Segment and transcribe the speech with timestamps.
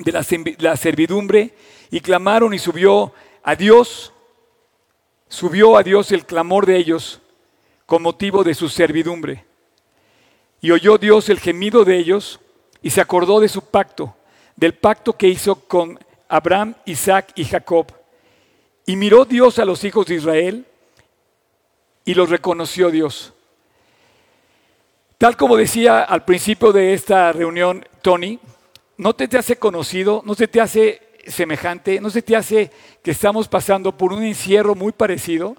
[0.00, 1.54] de la, servidumbre
[1.90, 4.12] y clamaron y subió a Dios,
[5.28, 7.20] subió a Dios el clamor de ellos
[7.86, 9.44] con motivo de su servidumbre.
[10.60, 12.40] Y oyó Dios el gemido de ellos
[12.82, 14.14] y se acordó de su pacto,
[14.56, 17.86] del pacto que hizo con Abraham, Isaac y Jacob.
[18.86, 20.66] Y miró Dios a los hijos de Israel
[22.04, 23.32] y los reconoció Dios.
[25.18, 28.38] Tal como decía al principio de esta reunión Tony,
[29.00, 32.70] no te, te hace conocido, no se te hace semejante, no se te hace
[33.02, 35.56] que estamos pasando por un encierro muy parecido.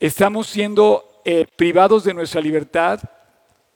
[0.00, 2.98] Estamos siendo eh, privados de nuestra libertad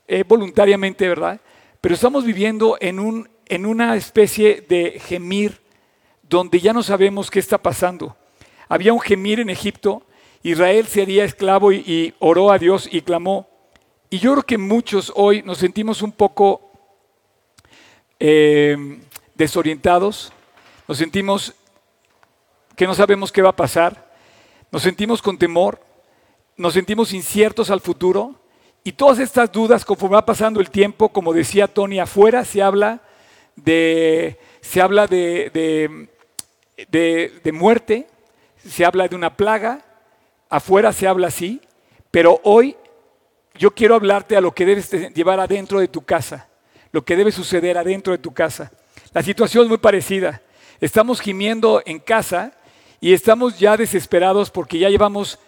[0.09, 1.39] eh, voluntariamente, ¿verdad?
[1.79, 5.61] Pero estamos viviendo en, un, en una especie de gemir
[6.23, 8.17] donde ya no sabemos qué está pasando.
[8.67, 10.03] Había un gemir en Egipto,
[10.43, 13.47] Israel sería esclavo y, y oró a Dios y clamó.
[14.09, 16.68] Y yo creo que muchos hoy nos sentimos un poco
[18.19, 18.99] eh,
[19.35, 20.33] desorientados,
[20.87, 21.53] nos sentimos
[22.75, 24.11] que no sabemos qué va a pasar,
[24.71, 25.79] nos sentimos con temor,
[26.57, 28.35] nos sentimos inciertos al futuro.
[28.83, 33.01] Y todas estas dudas conforme va pasando el tiempo, como decía Tony, afuera se habla
[33.55, 36.09] de, se habla de, de,
[36.89, 38.07] de, de muerte,
[38.65, 39.83] se habla de una plaga,
[40.49, 41.61] afuera se habla así,
[42.11, 42.75] pero hoy
[43.55, 46.48] yo quiero hablarte a lo que debes llevar adentro de tu casa,
[46.91, 48.71] lo que debe suceder adentro de tu casa.
[49.13, 50.41] La situación es muy parecida.
[50.81, 52.53] Estamos gimiendo en casa
[53.01, 55.39] y estamos ya desesperados porque ya llevamos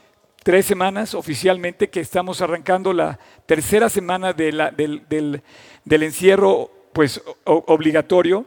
[0.44, 5.42] tres semanas oficialmente que estamos arrancando la tercera semana del,
[5.86, 8.46] encierro pues, obligatorio.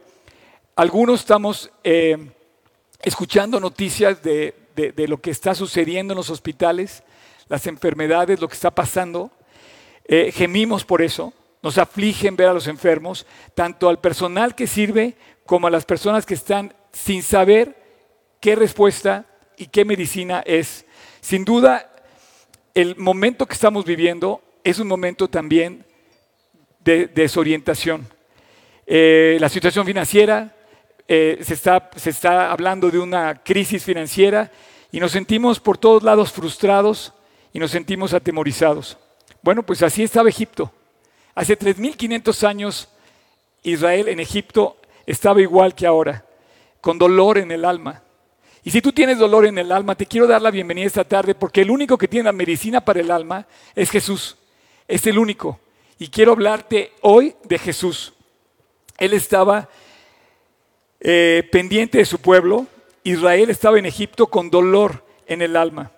[0.77, 2.31] Algunos estamos eh,
[3.03, 4.55] escuchando noticias de
[5.09, 7.05] lo que está sucediendo en los hospitales,
[7.49, 9.31] las enfermedades, lo que está pasando.
[10.07, 11.33] Eh, gemimos por eso,
[11.65, 16.27] nos afligen ver a los enfermos, tanto al personal que sirve como a las personas
[16.27, 17.75] que están sin saber
[18.39, 19.25] qué respuesta
[19.57, 20.85] y qué medicina es.
[21.23, 21.91] Sin duda,
[22.75, 25.87] el momento que estamos viviendo es un momento también
[26.81, 28.07] de desorientación.
[28.87, 30.55] Eh, la situación financiera,
[31.09, 34.53] eh, se, está, se está hablando de una crisis financiera
[34.93, 37.15] y nos sentimos por todos lados frustrados
[37.55, 38.99] y nos sentimos atemorizados.
[39.41, 40.71] Bueno, pues así estaba Egipto.
[41.35, 42.89] Hace 3.500 años
[43.63, 46.25] Israel en Egipto estaba igual que ahora,
[46.81, 48.03] con dolor en el alma.
[48.63, 51.35] Y si tú tienes dolor en el alma, te quiero dar la bienvenida esta tarde
[51.35, 54.37] porque el único que tiene la medicina para el alma es Jesús.
[54.87, 55.61] Es el único.
[55.99, 58.15] Y quiero hablarte hoy de Jesús.
[58.97, 59.69] Él estaba
[61.01, 62.67] eh, pendiente de su pueblo.
[63.03, 65.91] Israel estaba en Egipto con dolor en el alma.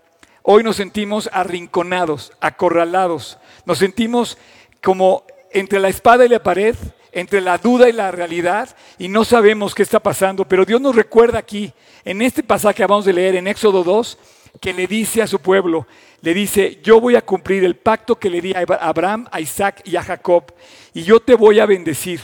[0.43, 3.39] Hoy nos sentimos arrinconados, acorralados.
[3.65, 4.39] Nos sentimos
[4.87, 6.77] como entre la espada y la pared,
[7.11, 10.47] entre la duda y la realidad, y no sabemos qué está pasando.
[10.47, 11.73] Pero Dios nos recuerda aquí,
[12.05, 14.17] en este pasaje que vamos de leer, en Éxodo 2,
[14.61, 15.89] que le dice a su pueblo,
[16.21, 19.83] le dice, yo voy a cumplir el pacto que le di a Abraham, a Isaac
[19.85, 20.53] y a Jacob,
[20.95, 22.21] y yo te voy a bendecir.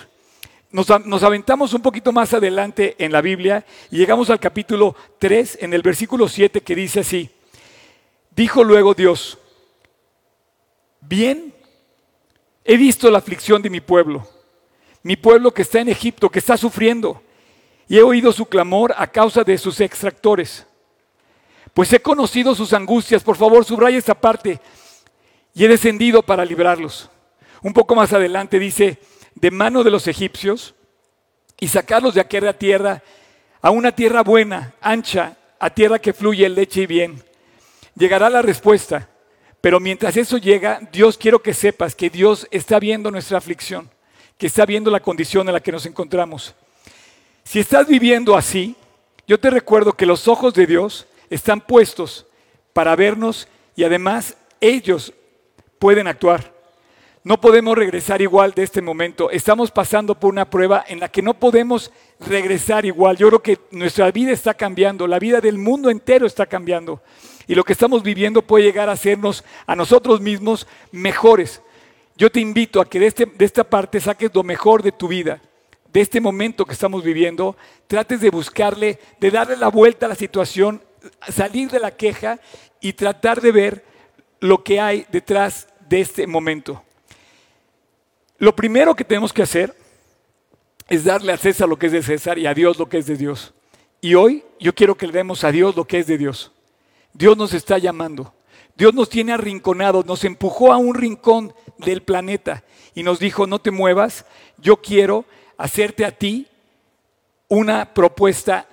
[0.70, 5.58] Nos, nos, aventamos un poquito más adelante en la Biblia y llegamos al capítulo 3,
[5.62, 7.28] en el versículo 7, que dice así,
[8.30, 9.36] dijo luego Dios,
[11.00, 11.52] bien,
[12.64, 14.26] he visto la aflicción de mi pueblo,
[15.02, 17.22] mi pueblo que está en Egipto, que está sufriendo,
[17.88, 20.66] y he oído su clamor a causa de sus extractores.
[21.74, 24.60] Pues he conocido sus angustias, por favor, subraya esta parte,
[25.54, 27.10] y he descendido para librarlos.
[27.62, 28.98] Un poco más adelante dice,
[29.34, 30.74] de mano de los egipcios,
[31.58, 33.02] y sacarlos de aquella tierra
[33.60, 37.22] a una tierra buena, ancha, a tierra que fluye leche y bien.
[37.94, 39.08] Llegará la respuesta,
[39.62, 43.88] pero mientras eso llega, Dios quiero que sepas que Dios está viendo nuestra aflicción,
[44.36, 46.54] que está viendo la condición en la que nos encontramos.
[47.44, 48.74] Si estás viviendo así,
[49.26, 52.26] yo te recuerdo que los ojos de Dios están puestos
[52.72, 53.46] para vernos
[53.76, 55.12] y además ellos
[55.78, 56.51] pueden actuar.
[57.24, 59.30] No podemos regresar igual de este momento.
[59.30, 63.16] Estamos pasando por una prueba en la que no podemos regresar igual.
[63.16, 67.00] Yo creo que nuestra vida está cambiando, la vida del mundo entero está cambiando.
[67.46, 71.62] Y lo que estamos viviendo puede llegar a hacernos a nosotros mismos mejores.
[72.16, 75.06] Yo te invito a que de, este, de esta parte saques lo mejor de tu
[75.06, 75.40] vida,
[75.92, 77.56] de este momento que estamos viviendo.
[77.86, 80.82] Trates de buscarle, de darle la vuelta a la situación,
[81.28, 82.40] salir de la queja
[82.80, 83.84] y tratar de ver
[84.40, 86.82] lo que hay detrás de este momento.
[88.42, 89.72] Lo primero que tenemos que hacer
[90.88, 93.06] es darle a César lo que es de César y a Dios lo que es
[93.06, 93.54] de Dios.
[94.00, 96.50] Y hoy yo quiero que le demos a Dios lo que es de Dios.
[97.12, 98.34] Dios nos está llamando.
[98.76, 102.64] Dios nos tiene arrinconados, nos empujó a un rincón del planeta
[102.96, 104.26] y nos dijo, no te muevas,
[104.58, 105.24] yo quiero
[105.56, 106.48] hacerte a ti
[107.46, 108.66] una propuesta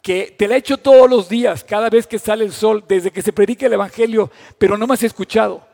[0.00, 3.10] que te la he hecho todos los días, cada vez que sale el sol, desde
[3.10, 5.73] que se predica el Evangelio, pero no me has escuchado.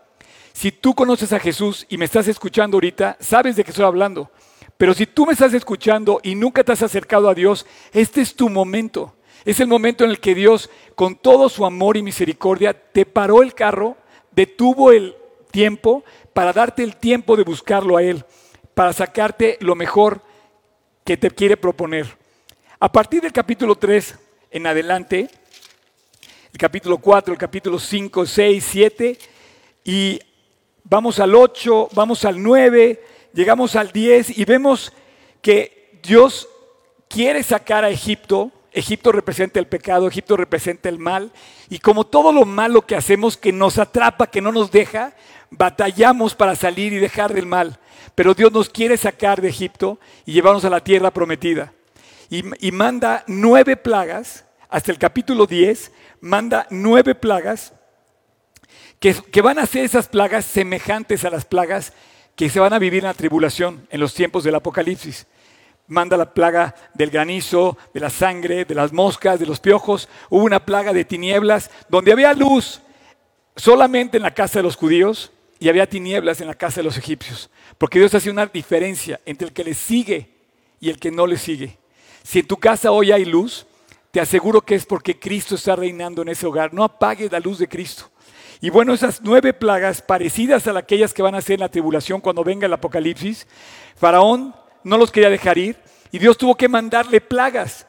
[0.52, 4.30] Si tú conoces a Jesús y me estás escuchando ahorita, sabes de qué estoy hablando.
[4.76, 8.34] Pero si tú me estás escuchando y nunca te has acercado a Dios, este es
[8.34, 9.14] tu momento.
[9.44, 13.42] Es el momento en el que Dios, con todo su amor y misericordia, te paró
[13.42, 13.96] el carro,
[14.32, 15.16] detuvo el
[15.50, 18.24] tiempo para darte el tiempo de buscarlo a Él,
[18.74, 20.22] para sacarte lo mejor
[21.04, 22.06] que te quiere proponer.
[22.78, 24.18] A partir del capítulo 3
[24.50, 25.28] en adelante,
[26.52, 29.18] el capítulo 4, el capítulo 5, 6, 7,
[29.84, 30.20] y
[30.90, 33.02] vamos al 8, vamos al 9,
[33.32, 34.92] llegamos al 10 y vemos
[35.40, 36.48] que Dios
[37.08, 38.50] quiere sacar a Egipto.
[38.72, 41.32] Egipto representa el pecado, Egipto representa el mal.
[41.70, 45.14] Y como todo lo malo que hacemos que nos atrapa, que no nos deja,
[45.50, 47.78] batallamos para salir y dejar del mal.
[48.14, 51.72] Pero Dios nos quiere sacar de Egipto y llevarnos a la tierra prometida
[52.30, 55.90] y, manda nueve plagas, hasta el capítulo 10,
[56.20, 57.72] manda nueve plagas
[59.00, 61.94] que, van a ser esas plagas semejantes a las plagas
[62.36, 65.26] que se van a vivir en la tribulación en los tiempos del Apocalipsis.
[65.86, 70.08] Manda la plaga del granizo, de la sangre, de las moscas, de los piojos.
[70.28, 72.82] Hubo una plaga de tinieblas donde había luz
[73.56, 76.98] solamente en la casa de los judíos y había tinieblas en la casa de los
[76.98, 77.50] egipcios.
[77.78, 80.28] Porque Dios hace una diferencia entre el que le sigue
[80.78, 81.78] y el que no le sigue.
[82.22, 83.66] Si en tu casa hoy hay luz,
[84.10, 86.72] te aseguro que es porque Cristo está reinando en ese hogar.
[86.72, 88.10] No apagues la luz de Cristo.
[88.60, 92.20] Y bueno, esas nueve plagas parecidas a aquellas que van a ser en la tribulación
[92.20, 93.46] cuando venga el Apocalipsis,
[93.96, 94.54] Faraón
[94.84, 95.76] no los quería dejar ir
[96.12, 97.86] y Dios tuvo que mandarle plagas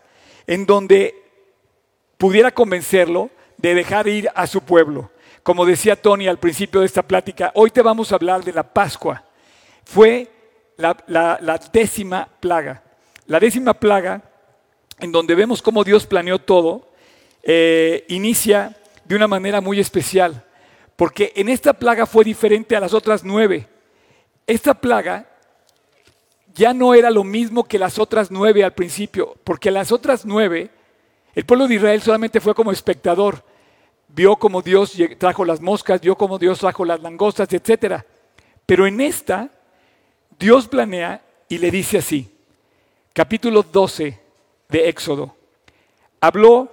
[0.47, 1.15] en donde
[2.17, 5.11] pudiera convencerlo de dejar ir a su pueblo.
[5.43, 8.63] Como decía Tony al principio de esta plática, hoy te vamos a hablar de la
[8.63, 9.25] Pascua.
[9.83, 10.31] Fue
[10.77, 12.83] la, décima plaga.
[13.25, 14.21] La décima plaga,
[14.99, 16.89] en donde vemos cómo Dios planeó todo,
[17.43, 20.45] eh, inicia de una manera muy especial,
[21.01, 23.67] porque en esta plaga fue diferente a las otras nueve.
[24.45, 25.27] Esta plaga
[26.53, 30.69] ya no era lo mismo que las otras nueve al principio, porque las otras nueve,
[31.33, 33.43] el pueblo de Israel solamente fue como espectador,
[34.09, 38.03] vio cómo Dios trajo las moscas, vio cómo Dios trajo las langostas, etc.
[38.67, 39.49] Pero en esta,
[40.37, 42.31] Dios planea y le dice así,
[43.11, 44.19] capítulo 12
[44.69, 45.35] de Éxodo.
[46.19, 46.69] Habló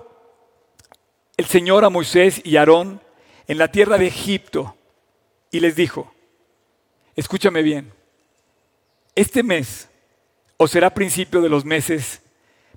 [1.35, 3.08] el Señor a Moisés y Aarón
[3.49, 4.77] en la tierra de Egipto
[5.51, 6.13] y les dijo,
[7.17, 7.93] escúchame bien,
[9.15, 9.89] este mes
[10.59, 12.21] os será principio de los meses,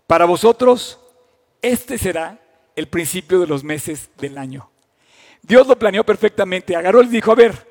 [0.07, 0.99] para vosotros
[1.61, 2.39] este será
[2.75, 4.69] el principio de los meses del año.
[5.41, 7.67] Dios lo planeó perfectamente, agarró y dijo, a ver,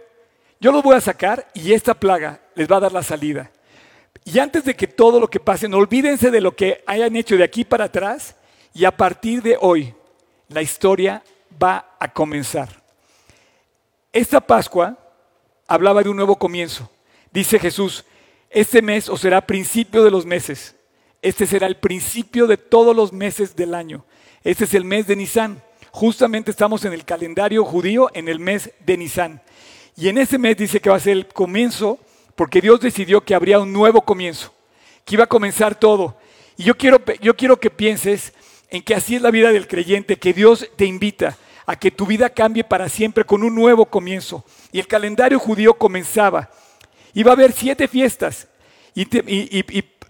[0.61, 3.51] yo los voy a sacar y esta plaga les va a dar la salida.
[4.25, 7.37] Y antes de que todo lo que pase, no olvídense de lo que hayan hecho
[7.37, 8.37] de aquí para atrás
[8.75, 9.95] y a partir de hoy
[10.49, 11.23] la historia
[11.63, 12.80] va a comenzar.
[14.13, 14.99] Esta Pascua
[15.69, 16.91] hablaba de un nuevo comienzo.
[17.33, 18.05] Dice Jesús,
[18.51, 20.75] este mes os será principio de los meses.
[21.23, 24.05] Este será el principio de todos los meses del año.
[24.43, 25.63] Este es el mes de Nisan.
[25.93, 29.43] Justamente estamos en el calendario judío en el mes de Nisan.
[29.97, 32.01] Y en ese mes dice que va a ser el comienzo
[32.35, 34.53] porque Dios decidió que habría un nuevo comienzo,
[35.05, 36.17] que iba a comenzar todo.
[36.57, 38.33] Y yo quiero, yo quiero que pienses
[38.71, 41.37] en que así es la vida del creyente, que Dios te invita
[41.71, 44.45] a que tu vida cambie para siempre con un nuevo comienzo.
[44.73, 46.51] Y el calendario judío comenzaba.
[47.15, 48.49] Iba a haber siete fiestas
[48.93, 49.05] y,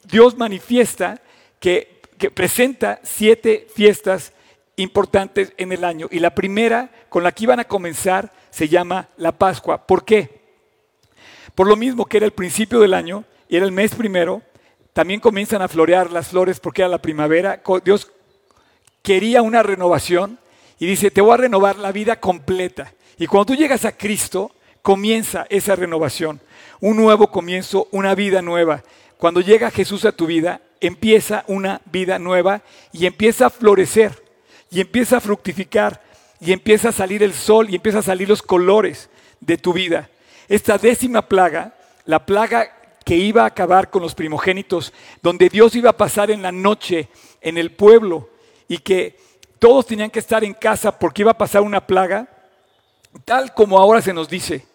[0.05, 1.21] Dios manifiesta
[1.61, 4.33] que, que presenta siete fiestas
[4.76, 6.09] importantes en el año.
[6.11, 9.87] Y la primera con la que iban a comenzar se llama la Pascua.
[9.87, 10.40] ¿Por qué?
[11.55, 14.40] Por lo mismo que era el principio del año y era el mes primero,
[14.95, 17.62] también comienzan a florear las flores porque era la primavera.
[17.85, 18.11] Dios
[19.02, 20.38] quería una renovación
[20.81, 22.93] y dice, te voy a renovar la vida completa.
[23.19, 26.41] Y cuando tú llegas a Cristo, comienza esa renovación,
[26.81, 28.83] un nuevo comienzo, una vida nueva.
[29.19, 34.25] Cuando llega Jesús a tu vida, empieza una vida nueva y empieza a florecer
[34.71, 36.03] y empieza a fructificar
[36.41, 39.11] y empieza a salir el sol y empieza a salir los colores
[39.41, 40.09] de tu vida.
[40.49, 41.75] Esta décima plaga,
[42.07, 46.41] la plaga que iba a acabar con los primogénitos, donde Dios iba a pasar en
[46.41, 47.09] la noche
[47.43, 48.31] en el pueblo
[48.67, 49.19] y que
[49.61, 52.26] todos tenían que estar en casa porque iba a pasar una plaga,
[53.25, 54.67] tal como ahora se nos dice,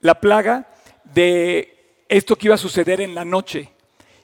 [0.00, 0.66] la plaga
[1.04, 3.70] de esto que iba a suceder en la noche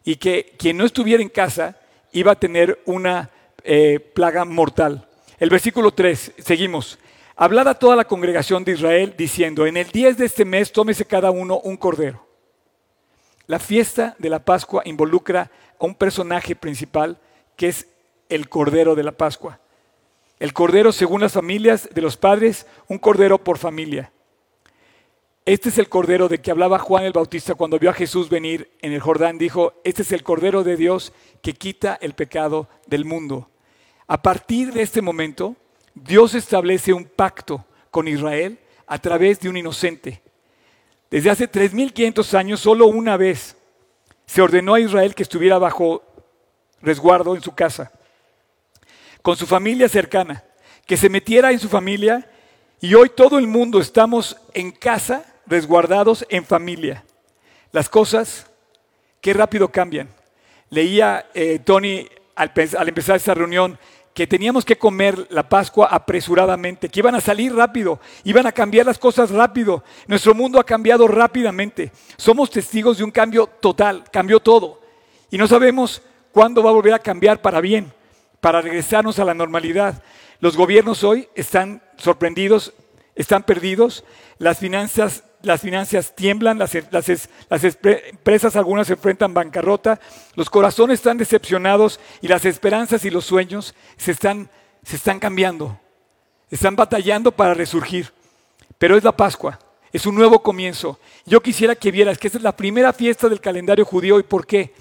[0.02, 1.76] y que quien no estuviera en casa
[2.12, 3.30] iba a tener una
[3.62, 5.07] eh, plaga mortal.
[5.38, 6.99] El versículo 3, seguimos.
[7.37, 11.04] Hablad a toda la congregación de Israel diciendo, en el 10 de este mes tómese
[11.04, 12.26] cada uno un cordero.
[13.47, 17.19] La fiesta de la Pascua involucra a un personaje principal
[17.57, 17.87] que es
[18.28, 19.59] el Cordero de la Pascua.
[20.40, 24.11] El Cordero según las familias de los padres, un Cordero por familia.
[25.44, 28.70] Este es el Cordero de que hablaba Juan el Bautista cuando vio a Jesús venir
[28.80, 29.37] en el Jordán.
[29.37, 33.50] Dijo, este es el Cordero de Dios que quita el pecado del mundo.
[34.06, 35.56] A partir de este momento,
[35.94, 40.23] Dios establece un pacto con Israel a través de un inocente.
[41.11, 43.56] Desde hace 3.500 años, solo una vez
[44.25, 46.02] se ordenó a Israel que estuviera bajo
[46.80, 47.92] resguardo en su casa,
[49.23, 50.45] con su familia cercana,
[50.87, 52.29] que se metiera en su familia
[52.81, 57.05] y hoy todo el mundo estamos en casa, resguardados en familia.
[57.73, 58.47] Las cosas,
[59.21, 60.09] qué rápido cambian.
[60.71, 63.79] Leía eh, Tony al, al empezar esta reunión
[64.15, 68.87] que teníamos que comer la Pascua apresuradamente, que iban a salir rápido, iban a cambiar
[68.87, 69.85] las cosas rápido.
[70.07, 71.93] Nuestro mundo ha cambiado rápidamente.
[72.17, 74.81] Somos testigos de un cambio total, cambió todo.
[75.31, 77.93] Y no sabemos cuándo va a volver a cambiar para bien,
[78.40, 80.02] para regresarnos a la normalidad.
[80.40, 82.73] Los gobiernos hoy están sorprendidos,
[83.14, 84.04] están perdidos,
[84.38, 90.00] las finanzas, las finanzas tiemblan, las, empresas algunas se enfrentan bancarrota,
[90.35, 94.50] los corazones están decepcionados y las esperanzas y los sueños se están,
[94.82, 95.78] se están cambiando,
[96.50, 98.12] están batallando para resurgir.
[98.78, 99.59] Pero es la Pascua,
[99.92, 100.99] es un nuevo comienzo.
[101.26, 104.47] Yo quisiera que vieras que esta es la primera fiesta del calendario judío y por
[104.47, 104.75] qué.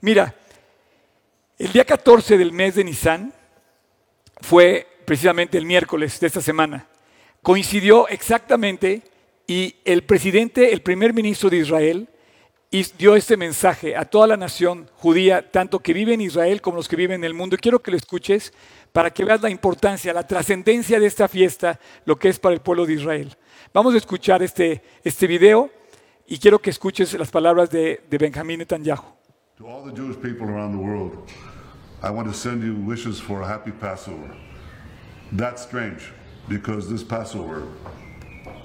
[0.00, 0.34] Mira,
[1.58, 3.32] el día 14 del mes de Nisan
[4.40, 6.86] fue precisamente el miércoles de esta semana.
[7.42, 9.02] Coincidió exactamente
[9.46, 12.08] y el presidente, el primer ministro de Israel,
[12.98, 16.88] dio este mensaje a toda la nación judía, tanto que vive en Israel como los
[16.88, 17.56] que viven en el mundo.
[17.58, 18.52] Quiero que lo escuches
[18.92, 22.60] para que veas la importancia, la trascendencia de esta fiesta, lo que es para el
[22.60, 23.34] pueblo de Israel.
[23.72, 25.70] Vamos a escuchar este, este video
[26.26, 29.16] y quiero que escuches las palabras de, de Benjamín Netanyahu.
[29.58, 31.30] To all the Jewish people around the world,
[32.02, 34.36] I want to send you wishes for a happy Passover.
[35.32, 36.12] That's strange
[36.46, 37.66] because this Passover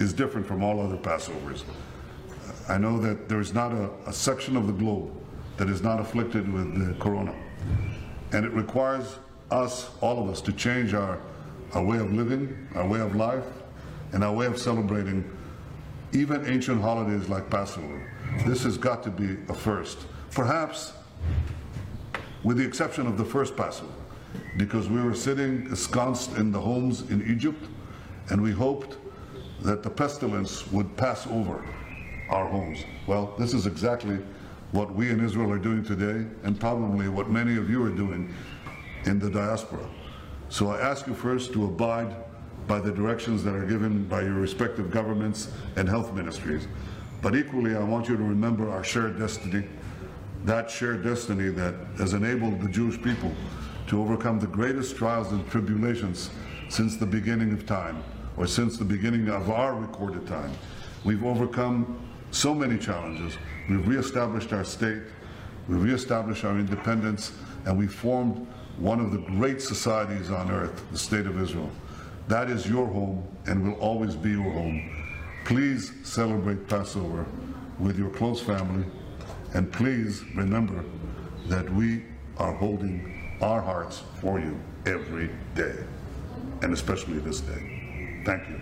[0.01, 1.63] is different from all other Passovers.
[2.67, 5.10] I know that there's not a, a section of the globe
[5.55, 7.33] that is not afflicted with the corona.
[8.33, 9.17] And it requires
[9.50, 11.21] us, all of us, to change our,
[11.74, 13.45] our way of living, our way of life,
[14.12, 15.24] and our way of celebrating
[16.12, 18.12] even ancient holidays like Passover.
[18.45, 20.00] This has got to be a first.
[20.32, 20.94] Perhaps
[22.44, 23.92] with the exception of the first Passover,
[24.58, 27.68] because we were sitting ensconced in the homes in Egypt,
[28.30, 28.98] and we hoped
[29.62, 31.64] that the pestilence would pass over
[32.30, 32.80] our homes.
[33.08, 34.20] Well, this is exactly
[34.72, 38.34] what we in Israel are doing today, and probably what many of you are doing
[39.06, 39.86] in the diaspora.
[40.48, 42.16] So I ask you first to abide
[42.68, 46.68] by the directions that are given by your respective governments and health ministries.
[47.22, 49.68] But equally, I want you to remember our shared destiny,
[50.45, 53.31] that shared destiny that has enabled the Jewish people
[53.88, 56.29] to overcome the greatest trials and tribulations
[56.69, 58.03] since the beginning of time,
[58.38, 60.51] or since the beginning of our recorded time.
[61.03, 62.00] We've overcome
[62.31, 63.38] so many challenges.
[63.69, 65.01] We've reestablished our state,
[65.67, 67.33] we've reestablished our independence,
[67.65, 71.69] and we formed one of the great societies on earth, the State of Israel.
[72.27, 74.89] That is your home and will always be your home.
[75.43, 77.25] Please celebrate Passover
[77.79, 78.86] with your close family,
[79.53, 80.84] and please remember
[81.50, 82.03] that we
[82.38, 85.75] are holding our hearts for you every day,
[86.62, 88.22] and especially this day.
[88.25, 88.58] Thank you.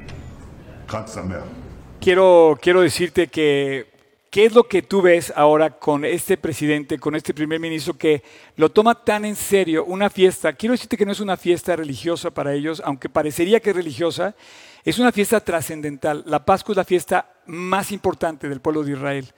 [2.02, 3.86] Quiero, quiero decirte que
[4.32, 8.24] qué es lo que tú ves ahora con este presidente, con este primer ministro que
[8.56, 10.54] lo toma tan en serio, una fiesta.
[10.54, 14.36] Quiero decirte que no es una fiesta religiosa para ellos, aunque parecería que es religiosa,
[14.84, 16.24] es una fiesta trascendental.
[16.26, 19.32] La Pascua es la fiesta más importante del pueblo de Israel.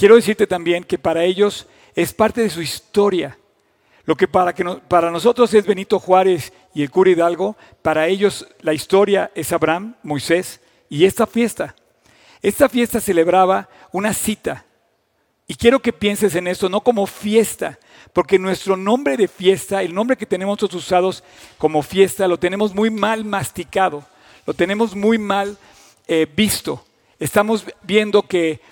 [0.00, 3.36] Quiero decirte también que para ellos es parte de su historia.
[4.06, 8.48] Lo que para, que para nosotros es Benito Juárez y el cura Hidalgo, para ellos
[8.62, 11.76] la historia es Abraham, Moisés y esta fiesta.
[12.40, 14.64] Esta fiesta celebraba una cita.
[15.46, 17.78] Y quiero que pienses en esto, no como fiesta,
[18.14, 21.22] porque nuestro nombre de fiesta, el nombre que tenemos nosotros usados
[21.58, 24.02] como fiesta, lo tenemos muy mal masticado,
[24.46, 25.58] lo tenemos muy mal
[26.08, 26.82] eh, visto.
[27.18, 28.62] Estamos viendo que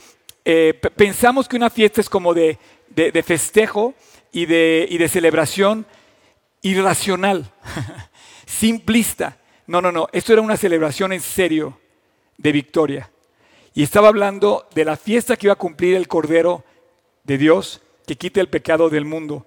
[0.44, 3.94] eh, pensamos que una fiesta es como de, de- de festejo
[4.32, 5.86] y de, y de celebración
[6.62, 7.52] irracional,
[8.46, 9.38] simplista.
[9.66, 11.78] No, no, no, esto era una celebración en serio
[12.36, 13.10] de victoria.
[13.74, 16.64] Y estaba hablando de la fiesta que iba a cumplir el Cordero
[17.24, 19.46] de Dios que quita el pecado del mundo.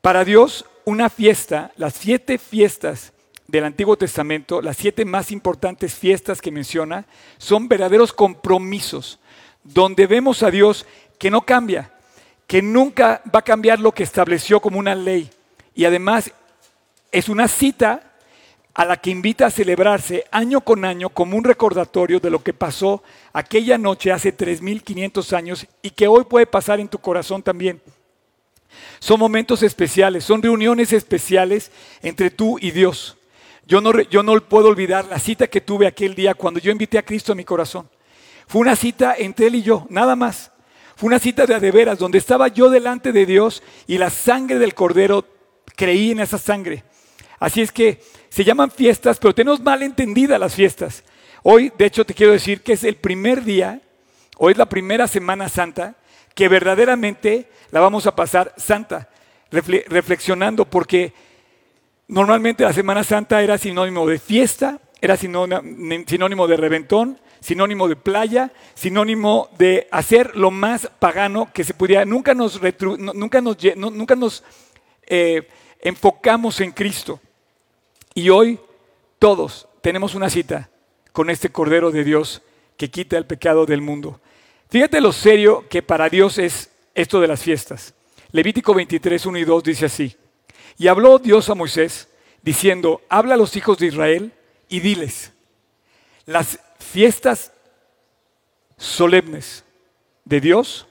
[0.00, 3.12] Para Dios, una fiesta, las siete fiestas
[3.46, 9.18] del Antiguo Testamento, las siete más importantes fiestas que menciona, son verdaderos compromisos,
[9.74, 10.86] donde vemos a Dios
[11.18, 11.90] que no cambia,
[12.46, 15.30] que nunca va a cambiar lo que estableció como una ley.
[15.74, 16.32] y además
[17.12, 18.02] es una cita
[18.74, 22.52] a la que invita a celebrarse año con año como un recordatorio de lo que
[22.52, 27.80] pasó aquella noche hace 3.500 años y que hoy puede pasar en tu corazón también.
[29.00, 31.72] Son momentos especiales, son reuniones especiales
[32.02, 33.16] entre tú y Dios.
[33.66, 36.98] Yo no, yo no puedo olvidar la cita que tuve aquel día cuando yo invité
[36.98, 37.88] a Cristo a mi corazón.
[38.48, 40.50] Fue una cita entre Él y yo, nada más.
[40.96, 44.74] Fue una cita de veras, donde estaba yo delante de Dios y la sangre del
[44.74, 45.24] Cordero,
[45.76, 46.82] creí en esa sangre.
[47.38, 48.00] Así es que
[48.30, 51.04] se llaman fiestas, pero tenemos mal entendidas las fiestas.
[51.42, 53.80] Hoy, de hecho, te quiero decir que es el primer día,
[54.38, 55.94] hoy es la primera Semana Santa,
[56.34, 59.08] que verdaderamente la vamos a pasar santa,
[59.50, 61.12] reflexionando, porque
[62.08, 68.52] normalmente la Semana Santa era sinónimo de fiesta, era sinónimo de reventón, sinónimo de playa,
[68.74, 72.04] sinónimo de hacer lo más pagano que se pudiera.
[72.04, 72.60] Nunca nos,
[73.14, 74.42] nunca nos, nunca nos
[75.06, 75.48] eh,
[75.80, 77.20] enfocamos en Cristo.
[78.14, 78.58] Y hoy
[79.18, 80.70] todos tenemos una cita
[81.12, 82.42] con este Cordero de Dios
[82.76, 84.20] que quita el pecado del mundo.
[84.70, 87.94] Fíjate lo serio que para Dios es esto de las fiestas.
[88.32, 90.16] Levítico 23, 1 y 2 dice así.
[90.76, 92.08] Y habló Dios a Moisés
[92.42, 94.32] diciendo, habla a los hijos de Israel
[94.68, 95.32] y diles,
[96.26, 97.52] las fiestas
[98.76, 99.64] solemnes
[100.24, 100.86] de Dios,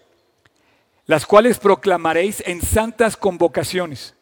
[1.06, 4.14] las cuales proclamaréis en santas convocaciones.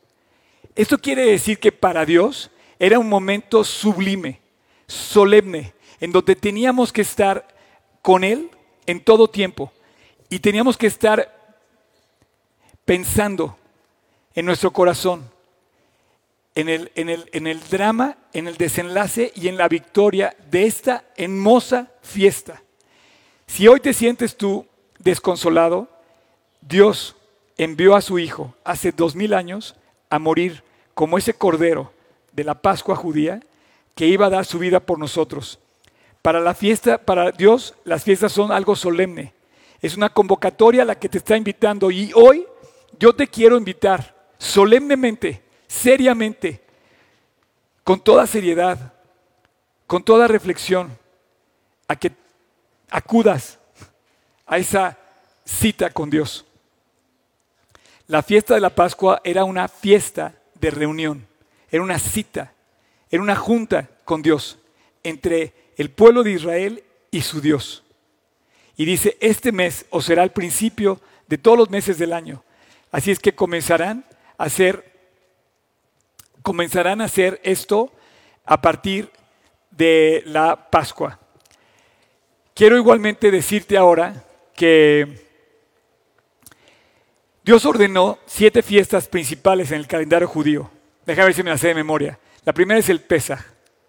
[0.75, 4.41] Esto quiere decir que para Dios era un momento sublime,
[4.87, 7.47] solemne, en donde teníamos que estar
[8.01, 8.51] con Él
[8.85, 9.71] en todo tiempo
[10.29, 11.57] y teníamos que estar
[12.83, 13.57] pensando
[14.33, 15.29] en nuestro corazón,
[16.55, 20.65] en el, en, el, en el, drama, en el desenlace y en la victoria de
[20.65, 22.63] esta hermosa fiesta.
[23.45, 24.65] Si hoy te sientes tú
[24.99, 25.89] desconsolado,
[26.61, 27.15] Dios
[27.57, 29.75] envió a su Hijo hace dos mil años
[30.09, 31.91] a morir como ese cordero
[32.31, 33.41] de la Pascua judía
[33.93, 35.59] que iba a dar su vida por nosotros.
[36.21, 39.33] Para la fiesta, para Dios, las fiestas son algo solemne.
[39.81, 42.45] Es una convocatoria a la que te está invitando y hoy
[42.97, 45.43] yo te quiero invitar solemnemente,
[45.81, 46.61] seriamente,
[47.83, 48.93] con toda seriedad,
[49.87, 50.97] con toda reflexión,
[51.87, 52.11] a que
[52.89, 53.59] acudas
[54.45, 54.97] a esa
[55.43, 56.45] cita con Dios.
[58.07, 61.27] La fiesta de la Pascua era una fiesta de reunión
[61.75, 62.53] era una cita,
[63.09, 64.57] era una junta con Dios
[65.03, 67.83] entre el pueblo de Israel y su Dios.
[68.77, 72.43] Y dice, este mes os será el principio de todos los meses del año.
[72.91, 74.05] Así es que comenzarán
[74.37, 74.94] a hacer,
[76.45, 77.91] comenzarán a hacer esto
[78.45, 79.09] a partir
[79.71, 81.19] de la Pascua.
[82.53, 84.23] Quiero igualmente decirte ahora
[84.55, 85.25] que
[87.43, 90.69] Dios ordenó siete fiestas principales en el calendario judío.
[91.03, 92.19] Déjame ver si me la sé de memoria.
[92.43, 93.39] La primera es el Pesaj,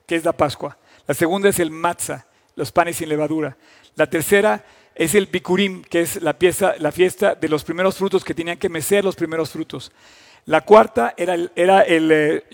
[0.06, 0.78] que es la Pascua.
[1.06, 3.54] La segunda es el Matzah, los panes sin levadura.
[3.96, 4.64] La tercera
[4.94, 6.34] es el Bikurim, que es la,
[6.78, 9.92] la fiesta de los primeros frutos que tenían que mecer los primeros frutos.
[10.46, 12.44] La cuarta era el, era eh,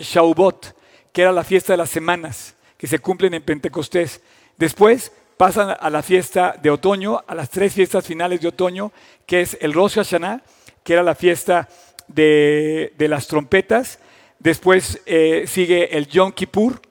[1.11, 4.21] que era la fiesta de las semanas, que se cumplen en Pentecostés.
[4.57, 8.91] Después pasan a la fiesta de otoño, a las tres fiestas finales de otoño,
[9.27, 10.41] que es el Rosh Hashanah,
[10.83, 11.69] que era la fiesta
[12.07, 13.99] de, las trompetas,
[14.39, 16.81] Después eh, sigue el Yom Kippur,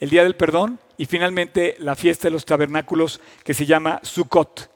[0.00, 4.68] el Día del Perdón, y finalmente la fiesta de los tabernáculos que se llama Sukkot.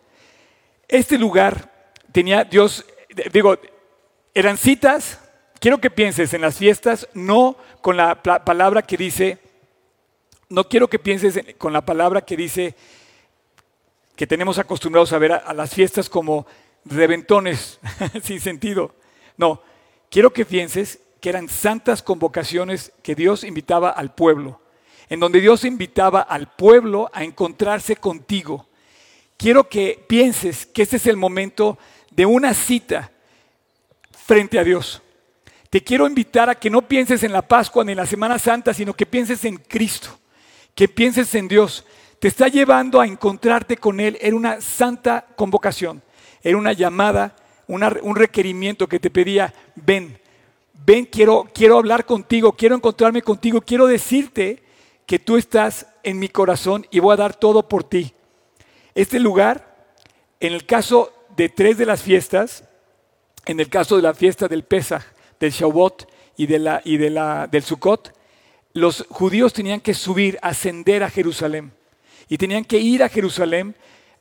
[0.86, 1.72] Este lugar
[2.12, 2.84] tenía Dios,
[3.32, 3.58] digo,
[4.32, 5.18] eran citas,
[5.60, 9.38] quiero que pienses en las fiestas, no con la palabra que dice,
[10.48, 12.74] no quiero que pienses con la palabra que dice
[14.16, 16.46] que tenemos acostumbrados a ver a las fiestas como
[16.84, 17.78] reventones
[18.22, 18.94] sin sentido.
[19.36, 19.62] No,
[20.10, 24.60] quiero que pienses que eran santas convocaciones que Dios invitaba al pueblo,
[25.08, 28.66] en donde Dios invitaba al pueblo a encontrarse contigo.
[29.36, 31.78] Quiero que pienses que este es el momento
[32.10, 33.12] de una cita
[34.26, 35.02] frente a Dios.
[35.70, 38.74] Te quiero invitar a que no pienses en la Pascua ni en la Semana Santa,
[38.74, 40.08] sino que pienses en Cristo,
[40.74, 41.86] que pienses en Dios.
[42.18, 44.18] Te está llevando a encontrarte con Él.
[44.20, 46.02] Era una santa convocación,
[46.42, 47.36] era una llamada,
[47.68, 50.18] un requerimiento que te pedía, ven,
[50.84, 54.64] ven, quiero, quiero hablar contigo, quiero encontrarme contigo, quiero decirte
[55.06, 58.12] que tú estás en mi corazón y voy a dar todo por ti.
[58.92, 59.94] Este lugar,
[60.40, 62.64] en el caso de tres de las fiestas,
[63.46, 65.04] en el caso de la fiesta del Pesach,
[65.40, 68.14] del Shavuot y, de la, y de la, del Sukkot,
[68.74, 71.72] los judíos tenían que subir, ascender a Jerusalén.
[72.28, 73.74] Y tenían que ir a Jerusalén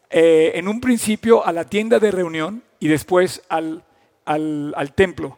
[0.10, 3.84] eh, en un principio a la tienda de reunión y después al,
[4.26, 5.38] al templo.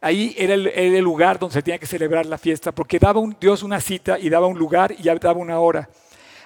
[0.00, 3.62] ahí era el, lugar donde se tenía que celebrar la fiesta, porque daba un, Dios
[3.62, 5.88] una cita y daba un lugar y daba una hora.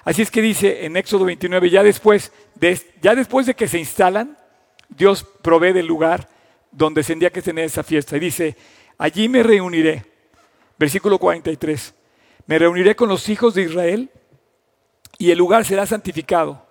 [0.03, 3.77] Así es que dice en Éxodo 29, ya después de, ya después de que se
[3.77, 4.37] instalan,
[4.89, 6.29] Dios provee del lugar
[6.71, 8.15] donde tendría que tener esa fiesta.
[8.17, 8.55] Y dice,
[8.97, 10.05] allí me reuniré,
[10.77, 11.93] versículo 43,
[12.45, 14.09] me reuniré con los hijos de Israel
[15.17, 16.65] y el lugar será santificado.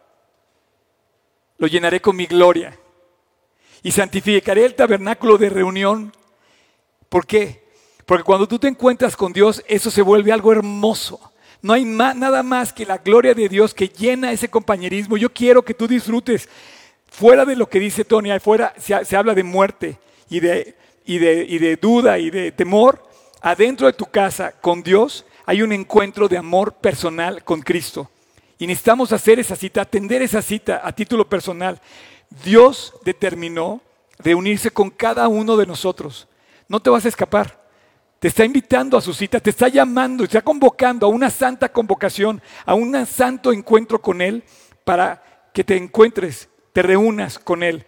[1.58, 2.78] Lo llenaré con mi gloria
[3.82, 6.12] y santificaré el tabernáculo de reunión.
[7.08, 7.64] ¿Por qué?
[8.04, 11.32] Porque cuando tú te encuentras con Dios, eso se vuelve algo hermoso.
[11.62, 15.16] No hay nada más que la gloria de Dios que llena ese compañerismo.
[15.16, 16.48] Yo quiero que tú disfrutes.
[17.08, 21.18] Fuera de lo que dice Tony, afuera se, se habla de muerte y de, y,
[21.18, 23.02] de, y de duda y de temor.
[23.40, 28.10] Adentro de tu casa con Dios hay un encuentro de amor personal con Cristo.
[28.58, 31.80] Y necesitamos hacer esa cita, atender esa cita a título personal.
[32.44, 33.80] Dios determinó
[34.18, 36.26] reunirse con cada uno de nosotros.
[36.68, 37.64] No te vas a escapar.
[38.18, 41.68] Te está invitando a su cita, te está llamando, te está convocando a una santa
[41.68, 44.42] convocación, a un santo encuentro con Él
[44.84, 47.84] para que te encuentres, te reúnas con Él.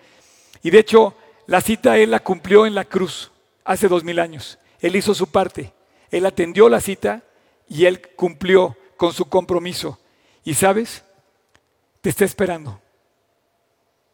[0.62, 1.14] Y de hecho,
[1.48, 3.32] la cita Él la cumplió en la cruz
[3.64, 4.58] hace dos mil años.
[4.80, 5.72] Él hizo su parte.
[6.10, 7.22] Él atendió la cita
[7.66, 9.98] y Él cumplió con su compromiso.
[10.44, 11.02] Y sabes,
[12.02, 12.82] te está esperando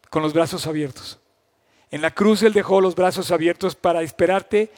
[0.09, 1.19] con los brazos abiertos.
[1.91, 4.71] En la cruz Él dejó los brazos abiertos para esperarte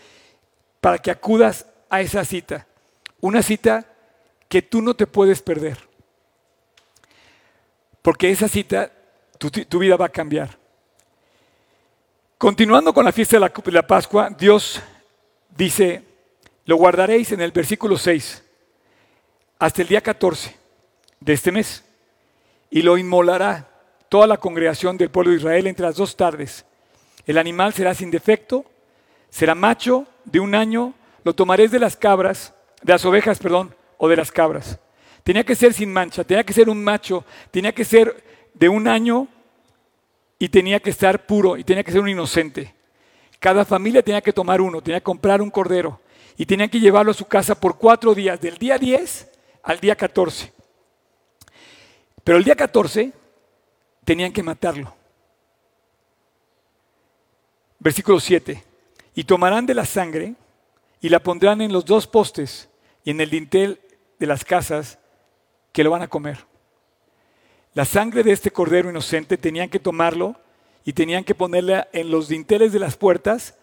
[0.82, 2.66] para que acudas a esa cita.
[3.22, 3.86] Una cita
[4.50, 5.78] que tú no te puedes perder.
[8.02, 8.92] Porque esa cita,
[9.38, 10.58] tu, vida va a cambiar.
[12.38, 14.80] Continuando con la fiesta de la, Pascua, Dios
[15.56, 16.04] dice,
[16.66, 18.44] lo guardaréis en el versículo 6
[19.58, 20.56] hasta el día 14
[21.20, 21.84] de este mes
[22.70, 23.68] y lo inmolará
[24.08, 26.64] toda la congregación del pueblo de Israel entre las dos tardes.
[27.26, 28.66] El animal será sin defecto,
[29.32, 34.08] será macho de un año, lo tomaréis de las cabras, de las ovejas, perdón, o
[34.08, 34.80] de las cabras.
[35.24, 38.24] Tenía que ser sin mancha, tenía que ser un macho, tenía que ser
[38.54, 39.28] de un año
[40.40, 42.74] y tenía que estar puro y tenía que ser un inocente.
[43.40, 46.00] Cada familia tenía que tomar uno, tenía que comprar un cordero
[46.38, 49.32] y tenía que llevarlo a su casa por cuatro días, del día 10
[49.64, 50.54] al día 14.
[52.24, 53.12] Pero el día 14
[54.04, 54.94] tenían que matarlo.
[57.80, 58.64] Versículo 7
[59.18, 60.36] y tomarán de la sangre
[61.02, 62.70] y la pondrán en los dos postes
[63.04, 63.82] y en el dintel
[64.20, 65.00] de las casas
[65.72, 66.46] que lo van a comer.
[67.78, 70.36] La sangre de este cordero inocente tenían que tomarlo
[70.84, 73.54] y tenían que ponerla en los dinteles de las puertas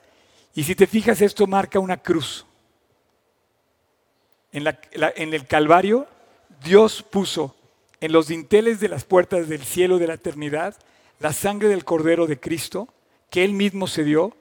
[0.54, 2.46] y si te fijas esto marca una cruz.
[4.52, 4.68] En,
[5.34, 6.06] el Calvario
[6.62, 7.56] Dios puso
[8.00, 10.76] en los dinteles de las puertas del cielo de la eternidad
[11.18, 12.86] la sangre del cordero de Cristo
[13.30, 14.36] que él mismo se dio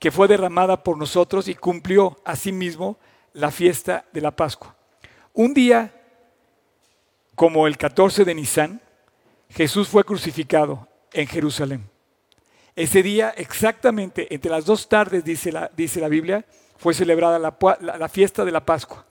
[0.00, 2.98] que fue derramada por nosotros y cumplió asimismo
[3.32, 4.76] la fiesta de la Pascua.
[5.32, 5.94] Un día,
[7.34, 8.80] como el 14 de Nisan,
[9.50, 11.88] Jesús fue crucificado en Jerusalén.
[12.74, 16.44] Ese día, exactamente entre las dos tardes, dice la, Biblia,
[16.76, 17.56] fue celebrada la,
[17.98, 19.04] la fiesta de la Pascua.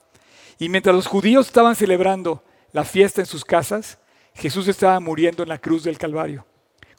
[0.58, 3.98] Y mientras los judíos estaban celebrando la fiesta en sus casas,
[4.34, 6.44] Jesús estaba muriendo en la cruz del Calvario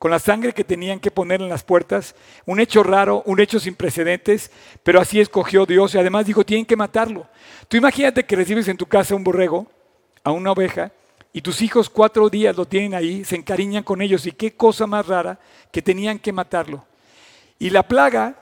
[0.03, 2.13] con la sangre que tenían que poner en las puertas,
[2.45, 4.51] un hecho raro, un hecho sin precedentes,
[4.83, 7.25] pero así escogió Dios y además dijo, tienen que matarlo.
[7.69, 9.65] Tú imagínate que recibes en tu casa un borrego,
[10.21, 10.91] a una oveja,
[11.33, 14.85] y tus hijos cuatro días lo tienen ahí, se encariñan con ellos, y qué cosa
[14.85, 15.39] más rara
[15.71, 16.85] que tenían que matarlo.
[17.57, 18.35] Y la plaga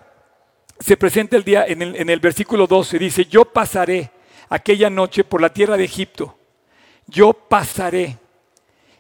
[0.78, 4.12] se presenta el día en el, en el versículo 12, dice, yo pasaré
[4.50, 6.38] aquella noche por la tierra de Egipto,
[7.08, 8.18] yo pasaré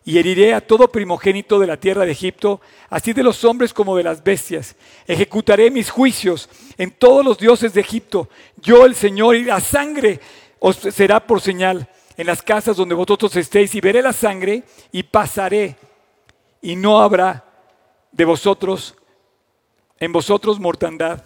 [0.04, 3.95] y heriré a todo primogénito de la tierra de Egipto, así de los hombres como
[3.95, 4.75] de las bestias.
[5.06, 8.27] Ejecutaré mis juicios en todos los dioses de Egipto.
[8.58, 10.19] Yo el Señor y la sangre
[10.60, 15.04] os será por señal en las casas donde vosotros estéis y veré la sangre y
[15.04, 15.76] pasaré
[16.62, 17.43] y no habrá
[18.12, 18.95] de vosotros
[20.00, 21.24] en vosotros mortandad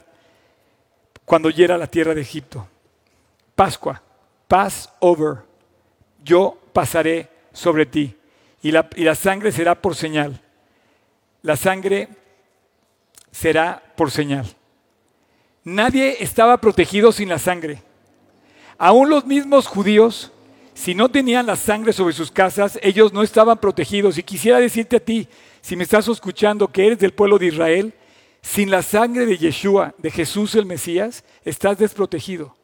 [1.25, 2.67] cuando hiera la tierra de Egipto.
[3.55, 4.01] Pascua,
[4.47, 5.39] pass over.
[6.23, 8.15] Yo pasaré sobre ti
[8.61, 10.41] y la, sangre será por señal.
[11.41, 12.09] La sangre
[13.31, 14.45] será por señal.
[15.63, 17.83] Nadie estaba protegido sin la sangre.
[18.77, 20.31] Aún los mismos judíos,
[20.75, 24.19] si no tenían la sangre sobre sus casas, ellos no estaban protegidos.
[24.19, 25.27] Y quisiera decirte a ti,
[25.61, 27.93] si me estás escuchando, que eres del pueblo de Israel,
[28.43, 32.55] sin la sangre de Yeshua, de Jesús el Mesías, estás desprotegido.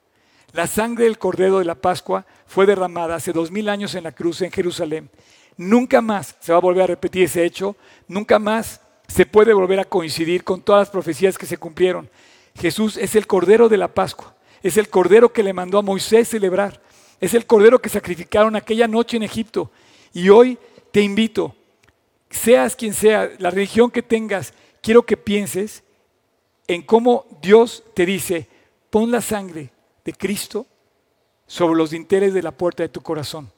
[0.53, 4.11] La sangre del Cordero de la Pascua fue derramada hace dos mil años en la
[4.11, 5.09] cruz en Jerusalén
[5.57, 7.75] Nunca más se va a volver a repetir ese hecho,
[8.07, 12.09] nunca más se puede volver a coincidir con todas las profecías que se cumplieron.
[12.59, 16.29] Jesús es el Cordero de la Pascua, es el Cordero que le mandó a Moisés
[16.29, 16.81] celebrar,
[17.21, 19.71] es el Cordero que sacrificaron aquella noche en Egipto.
[20.11, 20.57] Y hoy
[20.91, 21.55] te invito,
[22.29, 25.83] seas quien sea, la religión que tengas, quiero que pienses
[26.67, 28.49] en cómo Dios te dice,
[28.89, 29.69] pon la sangre
[30.03, 30.65] de Cristo
[31.45, 33.51] sobre los dinteles de la puerta de tu corazón.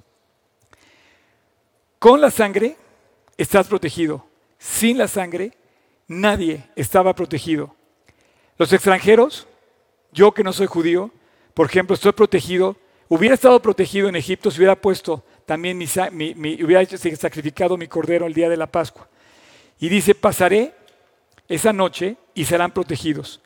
[1.99, 2.75] Con la sangre
[3.37, 4.25] estás protegido.
[4.57, 5.53] Sin la sangre
[6.07, 7.75] nadie estaba protegido.
[8.57, 9.47] Los extranjeros,
[10.11, 11.11] yo que no soy judío,
[11.53, 12.75] por ejemplo, estoy protegido.
[13.15, 15.85] Hubiera estado protegido en Egipto si hubiera puesto también mi,
[16.63, 16.83] hubiera
[17.15, 19.07] sacrificado mi cordero el día de la Pascua.
[19.79, 20.73] Y dice, pasaré
[21.47, 23.39] esa noche y serán protegidos.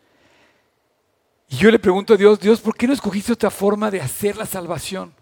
[1.49, 4.38] Y yo le pregunto a Dios, Dios, ¿por qué no escogiste otra forma de hacer
[4.38, 5.13] la salvación?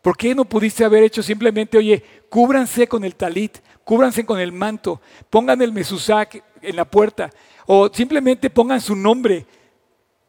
[0.00, 4.52] ¿Por qué no pudiste haber hecho simplemente, oye, cúbranse con el talit, cúbranse con el
[4.52, 7.30] manto, pongan el mesusac en la puerta,
[7.66, 9.44] o simplemente pongan su nombre,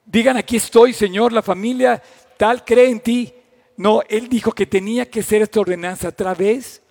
[0.08, 2.02] digan, aquí estoy, Señor, la familia
[2.36, 3.32] tal cree en ti.
[3.78, 6.82] No, Él dijo que tenía que ser esta ordenanza a través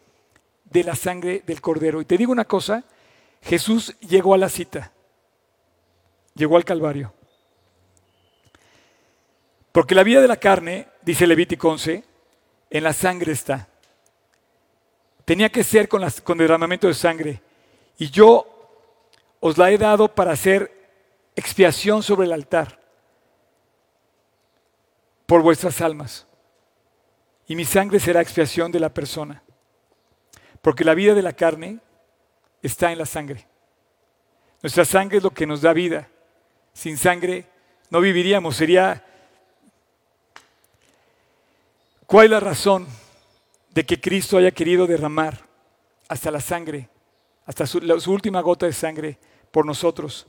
[0.64, 2.01] de la sangre del cordero.
[2.01, 2.85] Y te digo una cosa,
[3.42, 4.92] Jesús llegó a la cita,
[6.35, 7.12] llegó al Calvario.
[9.71, 12.05] Porque la vida de la carne, dice Levítico 11,
[12.71, 13.68] en la sangre está.
[15.25, 17.40] Tenía que ser con, con derramamiento de sangre.
[17.97, 18.47] Y yo
[19.40, 20.83] os la he dado para hacer
[21.37, 22.81] expiación sobre el altar
[25.27, 26.27] por vuestras almas.
[27.53, 29.43] Y mi sangre será expiación de la persona.
[30.62, 31.81] Porque la vida de la carne
[32.62, 33.47] está en la sangre.
[34.62, 36.09] Nuestra sangre es lo que nos da vida.
[36.73, 37.45] Sin sangre
[37.91, 39.05] no viviríamos, sería
[42.07, 42.87] ¿Cuál es la razón
[43.69, 45.47] de que Cristo haya querido derramar
[46.09, 46.88] hasta la sangre,
[47.45, 49.19] hasta su, última gota de sangre
[49.51, 50.27] por nosotros?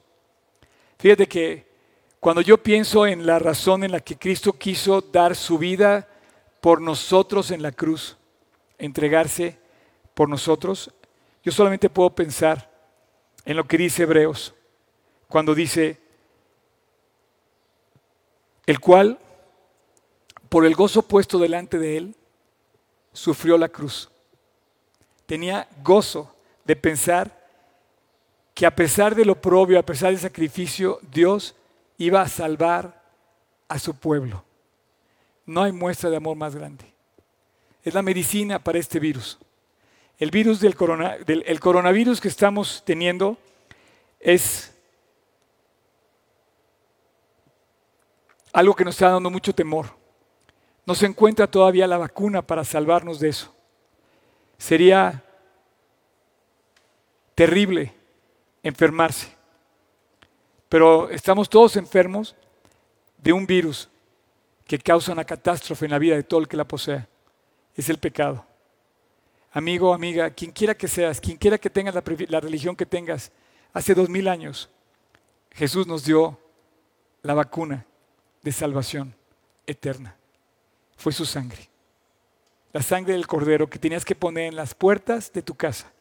[1.00, 1.72] Fíjate que
[2.20, 6.10] cuando yo pienso en la razón en la que Cristo quiso dar su vida
[6.64, 8.16] por nosotros en la cruz,
[8.78, 9.60] entregarse
[10.14, 10.94] por nosotros,
[11.44, 12.72] yo solamente puedo pensar
[13.44, 14.54] en lo que dice Hebreos,
[15.28, 16.00] cuando dice,
[18.66, 19.20] el cual
[20.48, 22.16] por el gozo puesto delante de él,
[23.12, 24.10] sufrió la cruz.
[25.26, 27.46] Tenía gozo de pensar
[28.54, 31.56] que a pesar de lo propio, a pesar del sacrificio, Dios
[31.98, 33.04] iba a salvar
[33.68, 34.46] a su pueblo.
[35.46, 36.86] No hay muestra de amor más grande.
[37.84, 39.38] Es la medicina para este virus.
[40.18, 40.76] El virus del,
[41.46, 43.38] el coronavirus que estamos teniendo
[44.20, 44.74] es
[48.54, 49.88] algo que nos está dando mucho temor.
[50.86, 53.54] No se encuentra todavía la vacuna para salvarnos de eso.
[54.58, 55.24] Sería
[57.36, 57.94] terrible
[58.62, 59.36] enfermarse.
[60.70, 62.36] Pero estamos todos enfermos
[63.18, 63.90] de un virus
[64.66, 67.08] que causa una catástrofe en la vida de todo el que la posea.
[67.76, 68.46] Es el pecado.
[69.52, 73.32] Amigo, amiga, quien quiera que seas, quien quiera que tengas la, la religión que tengas,
[73.74, 74.70] hace dos mil años
[75.52, 76.40] Jesús nos dio
[77.22, 77.86] la vacuna
[78.42, 79.16] de salvación
[79.66, 80.16] eterna
[80.98, 81.70] fue su sangre.
[82.72, 85.92] La sangre del cordero que tenías que poner en las puertas de tu casa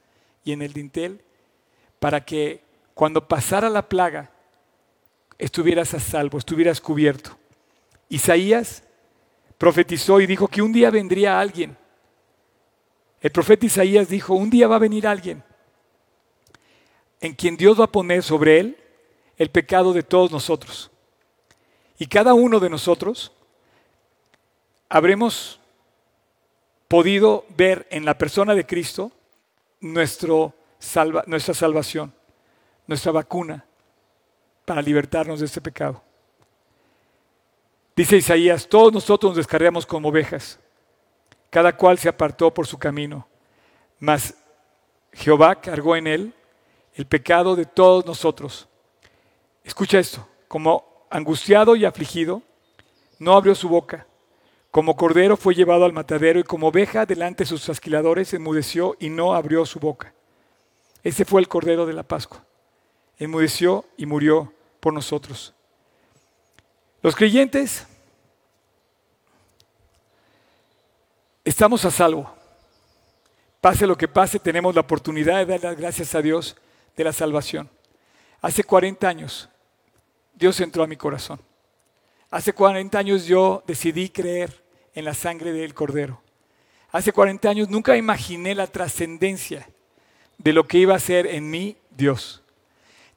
[0.45, 1.23] y en el dintel
[1.99, 2.63] para que
[2.95, 4.31] cuando pasara la plaga
[5.39, 7.37] estuvieras a salvo, estuvieras cubierto.
[8.13, 8.83] Isaías
[9.57, 11.79] profetizó y dijo que un día vendría alguien.
[13.23, 15.43] El profeta Isaías dijo, un día va a venir alguien
[17.23, 18.77] en quien Dios va a poner sobre él
[19.39, 20.91] el pecado de todos nosotros.
[21.97, 23.33] Y cada uno de nosotros
[24.91, 25.59] habremos
[26.89, 29.11] podido ver en la persona de Cristo
[29.81, 30.53] nuestra
[31.55, 32.13] salvación,
[32.87, 33.65] nuestra vacuna
[34.67, 36.03] para libertarnos de este pecado.
[37.95, 40.59] Dice Isaías, todos nosotros nos descarriamos como ovejas,
[41.51, 43.29] cada cual se apartó por su camino,
[43.99, 44.35] mas
[45.13, 46.35] Jehová cargó en él
[46.95, 48.69] el pecado de todos nosotros.
[49.65, 52.43] Escucha esto, como angustiado y afligido,
[53.19, 54.07] no abrió su boca
[54.73, 59.11] como cordero fue llevado al matadero y como oveja delante de sus trasquiladores enmudeció y
[59.11, 60.15] no abrió su boca.
[61.03, 62.43] Ese fue el cordero de la Pascua.
[63.19, 64.51] Enmudeció y murió
[64.81, 65.55] por nosotros.
[67.03, 67.85] Los creyentes
[71.45, 72.33] estamos a salvo.
[73.61, 76.57] Pase lo que pase, tenemos la oportunidad de dar las gracias a Dios
[76.97, 77.69] de la salvación.
[78.41, 79.49] Hace 40 años
[80.35, 81.41] Dios entró a mi corazón.
[82.31, 84.63] Hace 40 años yo decidí creer
[84.95, 86.23] en la sangre del cordero.
[86.93, 89.69] Hace 40 años nunca imaginé la trascendencia
[90.39, 92.43] de lo que iba a ser en mí Dios.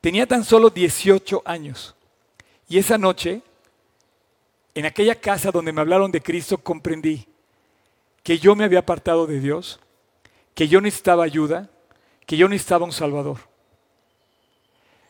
[0.02, 1.96] Tenía tan solo 18 años
[2.68, 3.42] Y esa noche,
[4.76, 7.28] en aquella casa donde me hablaron de Cristo, comprendí
[8.24, 9.80] que yo me había apartado de Dios,
[10.54, 11.70] que yo necesitaba ayuda,
[12.26, 13.38] que yo necesitaba un Salvador.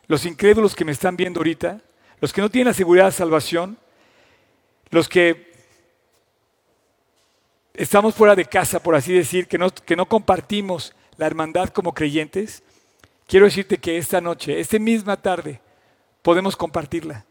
[0.08, 1.82] Los incrédulos que me están viendo ahorita,
[2.22, 3.78] los que no tienen la seguridad de salvación,
[4.92, 5.52] los que
[7.74, 11.94] estamos fuera de casa, por así decir, que no, que no compartimos la hermandad como
[11.94, 12.62] creyentes,
[13.26, 15.60] quiero decirte que esta noche, esta misma tarde,
[16.22, 17.26] podemos compartirla.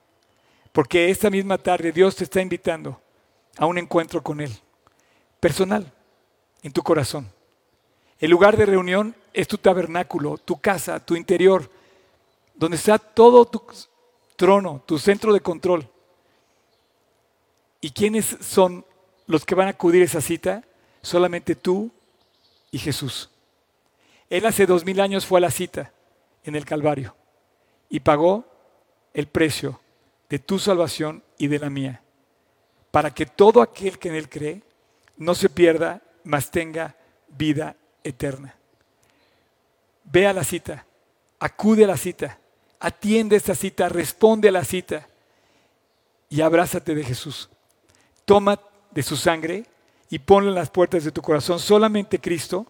[0.74, 3.00] Porque esta misma tarde Dios te está invitando
[3.56, 4.50] a un encuentro con Él,
[5.38, 5.92] personal,
[6.64, 7.30] en tu corazón.
[8.18, 11.70] El lugar de reunión es tu tabernáculo, tu casa, tu interior,
[12.56, 13.62] donde está todo tu
[14.34, 15.88] trono, tu centro de control.
[17.80, 18.84] ¿Y quiénes son
[19.28, 20.64] los que van a acudir a esa cita?
[21.02, 21.92] Solamente tú
[22.72, 23.30] y Jesús.
[24.28, 25.92] Él hace dos mil años fue a la cita
[26.42, 27.14] en el Calvario
[27.88, 28.44] y pagó
[29.12, 29.78] el precio
[30.34, 32.02] de tu salvación y de la mía,
[32.90, 34.64] para que todo aquel que en Él cree
[35.16, 36.96] no se pierda, mas tenga
[37.28, 38.56] vida eterna.
[40.02, 40.84] Ve a la cita,
[41.38, 42.40] acude a la cita,
[42.80, 45.06] atiende esta cita, responde a la cita
[46.28, 47.48] y abrázate de Jesús.
[48.24, 48.58] Toma
[48.90, 49.64] de su sangre
[50.10, 51.60] y ponla en las puertas de tu corazón.
[51.60, 52.66] Solamente Cristo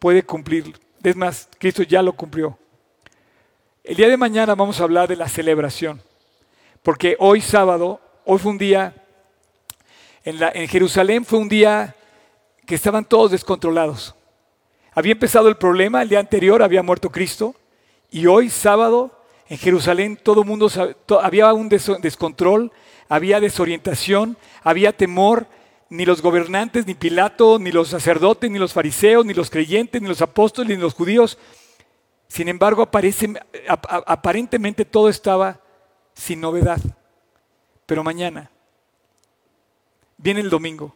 [0.00, 0.76] puede cumplirlo.
[1.04, 2.58] Es más, Cristo ya lo cumplió.
[3.84, 6.02] El día de mañana vamos a hablar de la celebración,
[6.82, 8.94] porque hoy sábado, hoy fue un día,
[10.24, 11.94] en, la, en Jerusalén fue un día
[12.66, 14.14] que estaban todos descontrolados.
[14.92, 17.54] Había empezado el problema, el día anterior había muerto Cristo,
[18.10, 20.70] y hoy sábado en Jerusalén todo el mundo
[21.22, 22.72] había un descontrol,
[23.08, 25.46] había desorientación, había temor,
[25.90, 30.08] ni los gobernantes, ni Pilato, ni los sacerdotes, ni los fariseos, ni los creyentes, ni
[30.08, 31.38] los apóstoles, ni los judíos.
[32.28, 32.86] Sin embargo,
[34.06, 35.60] aparentemente todo estaba
[36.18, 36.80] sin novedad.
[37.86, 38.50] Pero mañana
[40.18, 40.94] viene el domingo,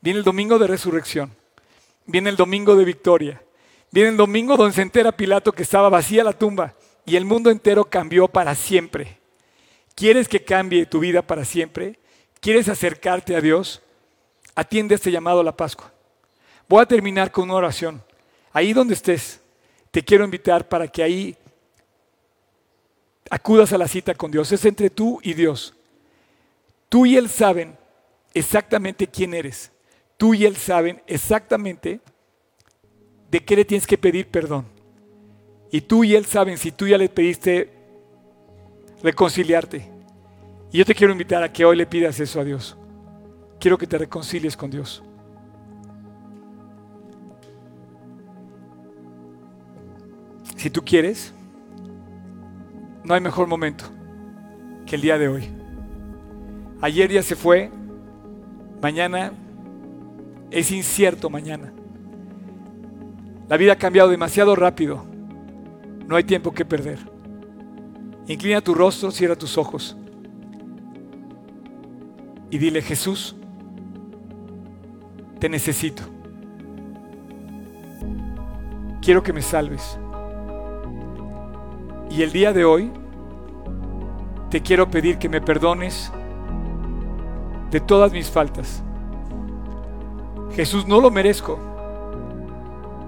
[0.00, 1.34] viene el domingo de resurrección,
[2.06, 3.42] viene el domingo de victoria,
[3.90, 6.74] viene el domingo donde se entera Pilato que estaba vacía la tumba
[7.04, 9.18] y el mundo entero cambió para siempre.
[9.94, 11.98] ¿Quieres que cambie tu vida para siempre?
[12.40, 13.82] ¿Quieres acercarte a Dios?
[14.54, 15.92] Atiende este llamado a la Pascua.
[16.68, 18.02] Voy a terminar con una oración.
[18.52, 19.40] Ahí donde estés,
[19.90, 21.36] te quiero invitar para que ahí
[23.30, 24.50] acudas a la cita con Dios.
[24.52, 25.74] Es entre tú y Dios.
[26.88, 27.76] Tú y Él saben
[28.34, 29.70] exactamente quién eres.
[30.16, 32.00] Tú y Él saben exactamente
[33.30, 34.66] de qué le tienes que pedir perdón.
[35.70, 37.70] Y tú y Él saben si tú ya le pediste
[39.02, 39.88] reconciliarte.
[40.72, 42.76] Y yo te quiero invitar a que hoy le pidas eso a Dios
[43.58, 45.02] quiero que te reconcilies con Dios.
[50.56, 51.32] Si tú quieres,
[53.04, 53.84] no hay mejor momento
[54.86, 55.48] que el día de hoy.
[56.80, 57.70] Ayer ya se fue,
[58.80, 59.32] mañana
[60.50, 61.72] es incierto mañana.
[63.48, 65.04] La vida ha cambiado demasiado rápido.
[66.06, 66.98] No hay tiempo que perder.
[68.26, 69.96] Inclina tu rostro, cierra tus ojos
[72.50, 73.36] y dile, Jesús,
[75.38, 76.02] te necesito.
[79.02, 79.98] Quiero que me salves.
[82.10, 82.90] Y el día de hoy
[84.50, 86.12] te quiero pedir que me perdones
[87.70, 88.82] de todas mis faltas.
[90.52, 91.58] Jesús, no lo merezco.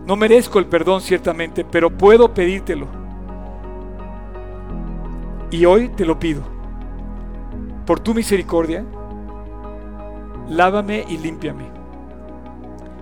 [0.06, 2.86] No merezco el perdón ciertamente, pero puedo pedírtelo.
[5.50, 6.42] Y hoy te lo pido.
[7.86, 8.84] Por tu misericordia,
[10.48, 11.80] lávame y límpiame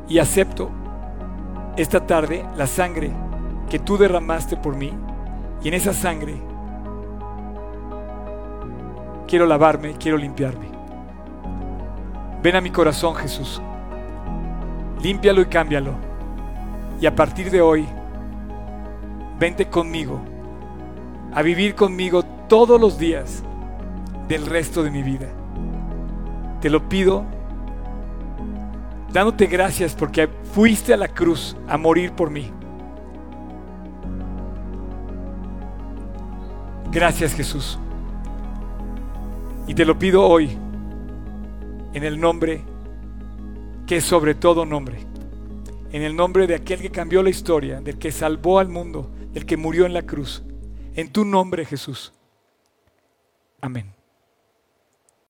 [0.09, 0.71] y acepto
[1.77, 3.13] esta tarde la sangre
[3.69, 4.93] que tú derramaste por mí
[5.63, 6.41] y en esa sangre
[9.27, 10.69] quiero lavarme, quiero limpiarme.
[12.43, 13.61] Ven a mi corazón Jesús,
[15.03, 15.95] límpialo y cámbialo
[17.01, 17.87] y a partir de hoy
[19.39, 20.21] vente conmigo
[21.33, 23.43] a vivir conmigo todos los días
[24.29, 25.27] del resto de mi vida.
[26.61, 27.25] Te lo pido
[29.13, 32.51] dándote gracias porque fuiste a la cruz a morir por mí.
[36.91, 37.79] Gracias Jesús.
[39.67, 40.57] Y te lo pido hoy
[41.93, 42.63] en el nombre
[43.87, 44.99] que es sobre todo nombre.
[45.91, 49.47] En el nombre de aquel que cambió la historia, del que salvó al mundo, del
[49.47, 50.43] que murió en la cruz.
[50.95, 52.13] En tu nombre Jesús.
[53.61, 53.98] Amén.